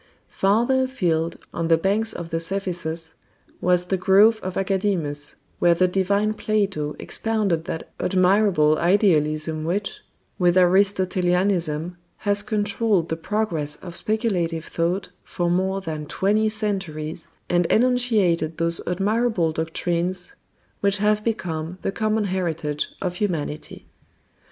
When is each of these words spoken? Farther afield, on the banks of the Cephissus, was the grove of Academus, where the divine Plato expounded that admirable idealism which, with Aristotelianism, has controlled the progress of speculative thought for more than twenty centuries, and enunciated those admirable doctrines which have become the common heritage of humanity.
Farther 0.31 0.85
afield, 0.85 1.37
on 1.53 1.67
the 1.67 1.77
banks 1.77 2.11
of 2.11 2.31
the 2.31 2.39
Cephissus, 2.39 3.13
was 3.61 3.85
the 3.85 3.97
grove 3.97 4.39
of 4.41 4.57
Academus, 4.57 5.35
where 5.59 5.75
the 5.75 5.87
divine 5.87 6.33
Plato 6.33 6.95
expounded 6.97 7.65
that 7.65 7.87
admirable 7.99 8.79
idealism 8.79 9.63
which, 9.63 10.01
with 10.39 10.57
Aristotelianism, 10.57 11.97
has 12.25 12.41
controlled 12.41 13.09
the 13.09 13.15
progress 13.15 13.75
of 13.75 13.95
speculative 13.95 14.65
thought 14.65 15.09
for 15.23 15.51
more 15.51 15.81
than 15.81 16.07
twenty 16.07 16.49
centuries, 16.49 17.27
and 17.47 17.67
enunciated 17.67 18.57
those 18.57 18.81
admirable 18.87 19.51
doctrines 19.51 20.33
which 20.79 20.97
have 20.97 21.23
become 21.23 21.77
the 21.83 21.91
common 21.91 22.23
heritage 22.23 22.87
of 23.03 23.17
humanity. 23.17 23.85